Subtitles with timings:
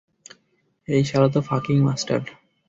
[0.87, 2.21] এই শালা তো ফাকিং মাস্টার।